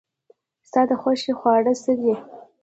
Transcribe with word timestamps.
ستا 0.67 0.81
د 0.89 0.91
خوښې 1.01 1.33
خواړه 1.39 1.73
څه 1.83 1.91
دي؟ 2.01 2.13